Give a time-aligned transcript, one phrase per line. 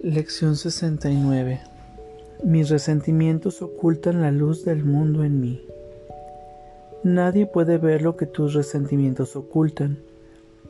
[0.00, 1.60] Lección 69
[2.44, 5.60] Mis resentimientos ocultan la luz del mundo en mí.
[7.02, 9.98] Nadie puede ver lo que tus resentimientos ocultan.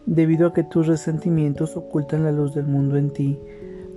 [0.06, 3.38] Debido a que tus resentimientos ocultan la luz del mundo en ti,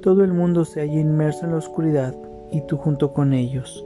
[0.01, 2.13] todo el mundo se halla inmerso en la oscuridad
[2.51, 3.85] y tú junto con ellos.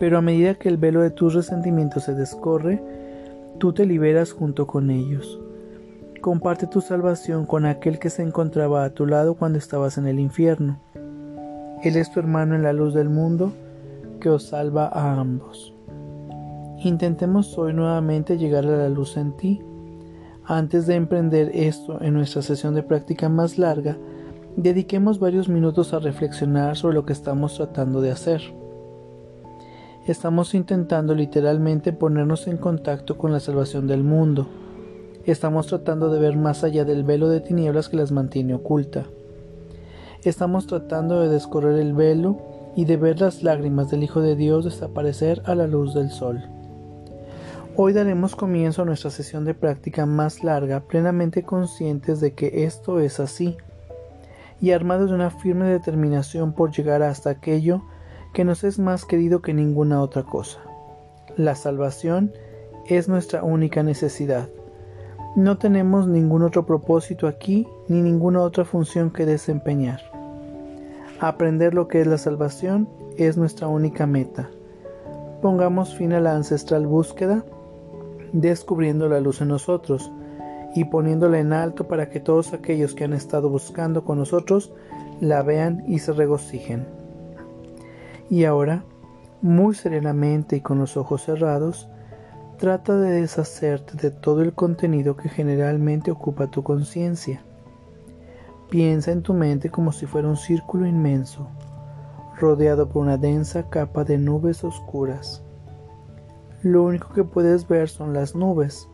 [0.00, 2.82] Pero a medida que el velo de tus resentimientos se descorre,
[3.58, 5.38] tú te liberas junto con ellos.
[6.20, 10.18] Comparte tu salvación con aquel que se encontraba a tu lado cuando estabas en el
[10.18, 10.80] infierno.
[11.84, 13.52] Él es tu hermano en la luz del mundo
[14.20, 15.72] que os salva a ambos.
[16.82, 19.62] Intentemos hoy nuevamente llegar a la luz en ti.
[20.44, 23.96] Antes de emprender esto en nuestra sesión de práctica más larga,
[24.56, 28.42] dediquemos varios minutos a reflexionar sobre lo que estamos tratando de hacer.
[30.08, 34.48] Estamos intentando literalmente ponernos en contacto con la salvación del mundo
[35.28, 39.04] Estamos tratando de ver más allá del velo de tinieblas que las mantiene oculta.
[40.24, 42.38] Estamos tratando de descorrer el velo
[42.74, 46.42] y de ver las lágrimas del Hijo de Dios desaparecer a la luz del sol.
[47.76, 52.98] Hoy daremos comienzo a nuestra sesión de práctica más larga, plenamente conscientes de que esto
[52.98, 53.58] es así,
[54.62, 57.82] y armados de una firme determinación por llegar hasta aquello
[58.32, 60.58] que nos es más querido que ninguna otra cosa.
[61.36, 62.32] La salvación
[62.86, 64.48] es nuestra única necesidad.
[65.38, 70.00] No tenemos ningún otro propósito aquí ni ninguna otra función que desempeñar.
[71.20, 74.50] Aprender lo que es la salvación es nuestra única meta.
[75.40, 77.44] Pongamos fin a la ancestral búsqueda,
[78.32, 80.10] descubriendo la luz en nosotros
[80.74, 84.72] y poniéndola en alto para que todos aquellos que han estado buscando con nosotros
[85.20, 86.84] la vean y se regocijen.
[88.28, 88.82] Y ahora,
[89.40, 91.88] muy serenamente y con los ojos cerrados,
[92.58, 97.40] Trata de deshacerte de todo el contenido que generalmente ocupa tu conciencia.
[98.68, 101.46] Piensa en tu mente como si fuera un círculo inmenso,
[102.36, 105.44] rodeado por una densa capa de nubes oscuras.
[106.62, 108.88] Lo único que puedes ver son las nubes,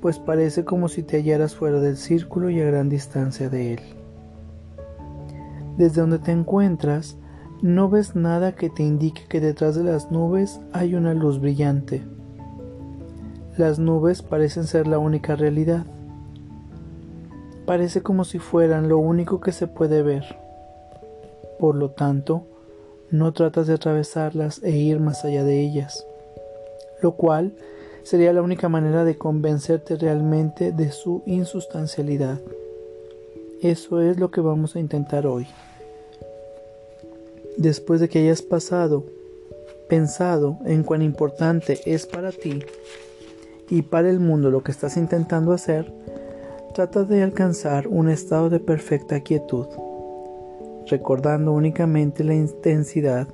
[0.00, 3.80] pues parece como si te hallaras fuera del círculo y a gran distancia de él.
[5.78, 7.16] Desde donde te encuentras,
[7.62, 12.04] no ves nada que te indique que detrás de las nubes hay una luz brillante.
[13.56, 15.86] Las nubes parecen ser la única realidad.
[17.64, 20.24] Parece como si fueran lo único que se puede ver.
[21.58, 22.42] Por lo tanto,
[23.10, 26.06] no tratas de atravesarlas e ir más allá de ellas,
[27.00, 27.54] lo cual
[28.02, 32.38] sería la única manera de convencerte realmente de su insustancialidad.
[33.62, 35.46] Eso es lo que vamos a intentar hoy.
[37.56, 39.04] Después de que hayas pasado,
[39.88, 42.60] pensado en cuán importante es para ti
[43.68, 45.92] y para el mundo lo que estás intentando hacer,
[46.74, 49.66] trata de alcanzar un estado de perfecta quietud,
[50.86, 53.28] recordando únicamente la intensidad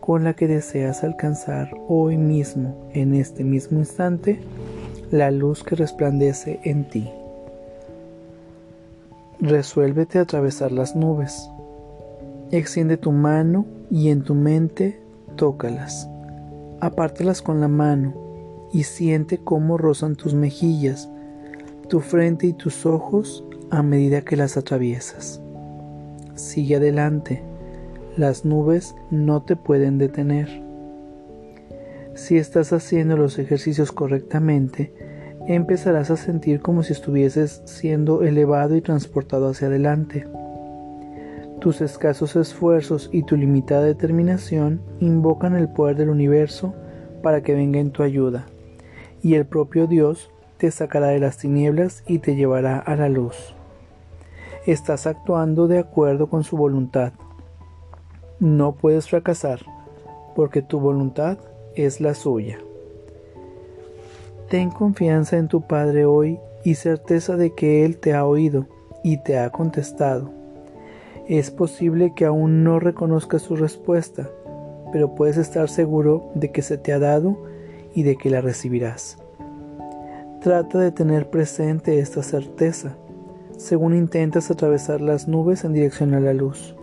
[0.00, 4.40] con la que deseas alcanzar hoy mismo, en este mismo instante,
[5.10, 7.10] la luz que resplandece en ti.
[9.40, 11.48] Resuélvete a atravesar las nubes.
[12.50, 15.00] Extiende tu mano y en tu mente
[15.36, 16.08] tócalas.
[16.80, 18.23] Apártalas con la mano
[18.74, 21.08] y siente cómo rozan tus mejillas,
[21.88, 25.40] tu frente y tus ojos a medida que las atraviesas.
[26.34, 27.44] Sigue adelante,
[28.16, 30.48] las nubes no te pueden detener.
[32.14, 34.92] Si estás haciendo los ejercicios correctamente,
[35.46, 40.26] empezarás a sentir como si estuvieses siendo elevado y transportado hacia adelante.
[41.60, 46.74] Tus escasos esfuerzos y tu limitada determinación invocan el poder del universo
[47.22, 48.46] para que venga en tu ayuda
[49.24, 53.54] y el propio Dios te sacará de las tinieblas y te llevará a la luz.
[54.66, 57.14] Estás actuando de acuerdo con su voluntad.
[58.38, 59.60] No puedes fracasar,
[60.36, 61.38] porque tu voluntad
[61.74, 62.58] es la suya.
[64.50, 68.66] Ten confianza en tu Padre hoy y certeza de que Él te ha oído
[69.02, 70.30] y te ha contestado.
[71.28, 74.28] Es posible que aún no reconozcas su respuesta,
[74.92, 77.53] pero puedes estar seguro de que se te ha dado
[77.94, 79.18] y de que la recibirás.
[80.40, 82.96] Trata de tener presente esta certeza
[83.56, 86.74] según intentas atravesar las nubes en dirección a la luz.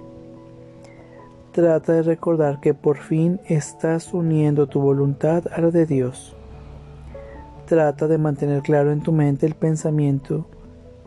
[1.52, 6.36] Trata de recordar que por fin estás uniendo tu voluntad a la de Dios.
[7.66, 10.46] Trata de mantener claro en tu mente el pensamiento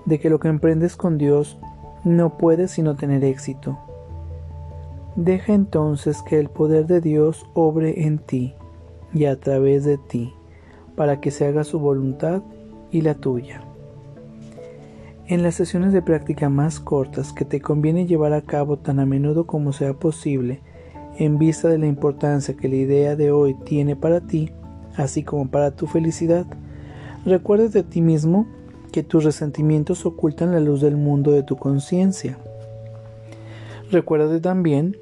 [0.04, 1.58] de que lo que emprendes con Dios
[2.04, 3.78] no puede sino tener éxito.
[5.16, 8.54] Deja entonces que el poder de Dios obre en ti
[9.14, 10.34] y a través de ti,
[10.96, 12.42] para que se haga su voluntad
[12.90, 13.62] y la tuya.
[15.26, 19.06] En las sesiones de práctica más cortas que te conviene llevar a cabo tan a
[19.06, 20.60] menudo como sea posible,
[21.16, 24.50] en vista de la importancia que la idea de hoy tiene para ti,
[24.96, 26.44] así como para tu felicidad,
[27.24, 28.46] recuerda de ti mismo
[28.92, 32.38] que tus resentimientos ocultan la luz del mundo de tu conciencia.
[33.90, 34.96] Recuerda también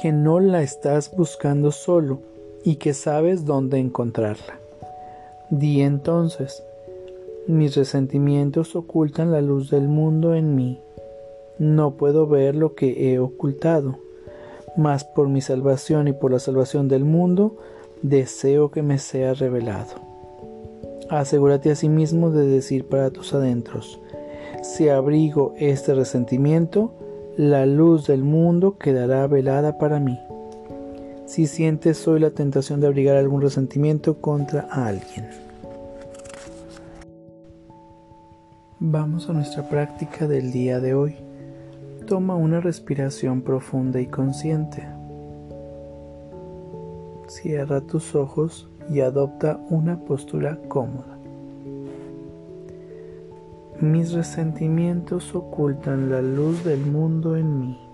[0.00, 2.27] que no la estás buscando solo
[2.64, 4.58] y que sabes dónde encontrarla.
[5.50, 6.62] Di entonces,
[7.46, 10.80] mis resentimientos ocultan la luz del mundo en mí.
[11.58, 13.96] No puedo ver lo que he ocultado,
[14.76, 17.56] mas por mi salvación y por la salvación del mundo,
[18.02, 19.94] deseo que me sea revelado.
[21.08, 23.98] Asegúrate a sí mismo de decir para tus adentros,
[24.62, 26.92] si abrigo este resentimiento,
[27.36, 30.18] la luz del mundo quedará velada para mí.
[31.28, 35.28] Si sientes hoy la tentación de abrigar algún resentimiento contra alguien.
[38.80, 41.16] Vamos a nuestra práctica del día de hoy.
[42.06, 44.88] Toma una respiración profunda y consciente.
[47.26, 51.18] Cierra tus ojos y adopta una postura cómoda.
[53.82, 57.87] Mis resentimientos ocultan la luz del mundo en mí.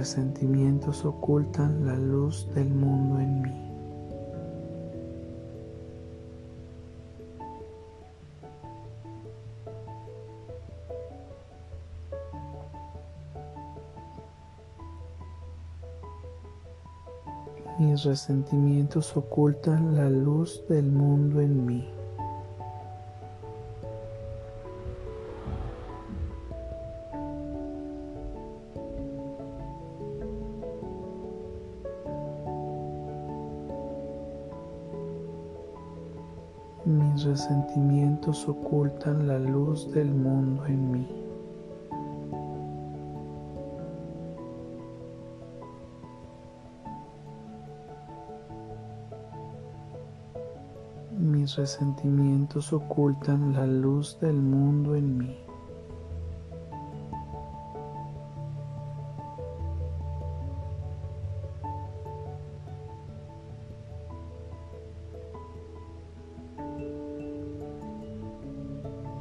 [0.00, 3.70] Resentimientos ocultan la luz del mundo en mí.
[17.78, 21.99] Mis resentimientos ocultan la luz del mundo en mí.
[36.90, 41.08] Mis resentimientos ocultan la luz del mundo en mí.
[51.16, 55.49] Mis resentimientos ocultan la luz del mundo en mí.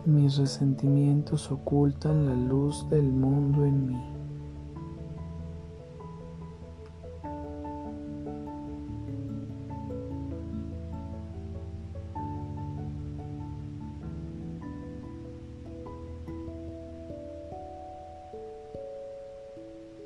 [0.09, 4.01] Mis resentimientos ocultan la luz del mundo en mí.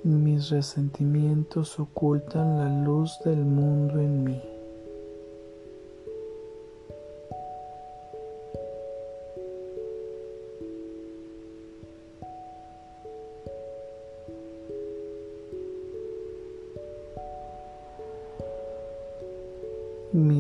[0.04, 4.53] Mis resentimientos ocultan la luz del mundo en mí.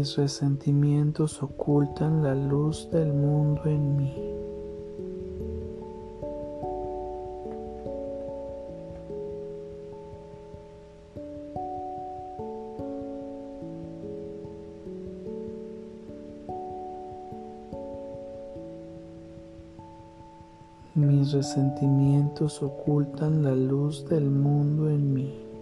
[0.03, 4.13] Mis resentimientos ocultan la luz del mundo en mí.
[20.95, 25.52] Mis resentimientos ocultan la luz del mundo en mí.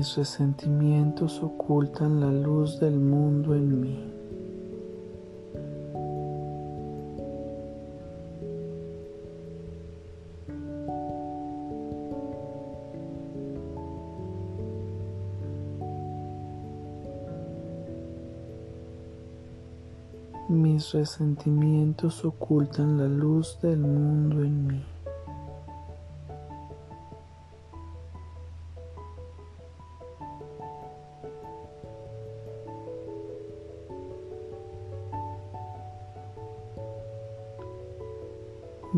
[0.00, 3.98] Mis resentimientos ocultan la luz del mundo en mí.
[20.48, 24.99] Mis resentimientos ocultan la luz del mundo en mí.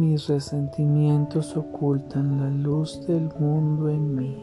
[0.02, 4.36] Mis resentimientos ocultan la luz del mundo en mí.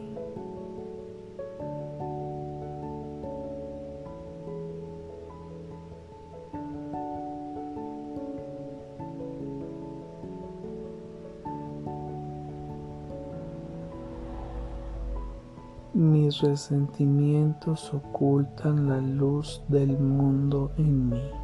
[15.92, 21.39] Mis resentimientos ocultan la luz del mundo en mí.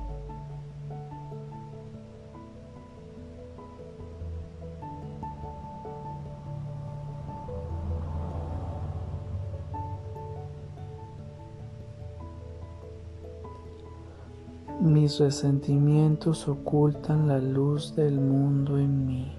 [14.87, 19.37] Mis resentimientos ocultan la luz del mundo en mí.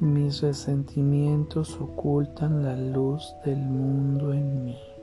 [0.00, 4.95] Mis resentimientos ocultan la luz del mundo en mí.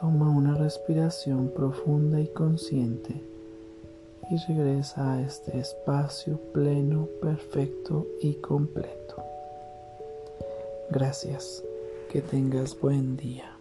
[0.00, 3.22] Toma una respiración profunda y consciente
[4.30, 9.22] y regresa a este espacio pleno, perfecto y completo.
[10.90, 11.62] Gracias.
[12.10, 13.59] Que tengas buen día.